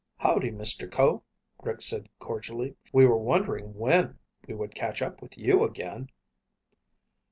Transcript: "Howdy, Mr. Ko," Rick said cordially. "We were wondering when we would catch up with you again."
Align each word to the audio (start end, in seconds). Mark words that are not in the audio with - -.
"Howdy, 0.17 0.49
Mr. 0.49 0.91
Ko," 0.91 1.21
Rick 1.61 1.79
said 1.81 2.09
cordially. 2.17 2.75
"We 2.91 3.05
were 3.05 3.19
wondering 3.19 3.75
when 3.75 4.17
we 4.47 4.55
would 4.55 4.73
catch 4.73 4.99
up 4.99 5.21
with 5.21 5.37
you 5.37 5.63
again." 5.63 6.09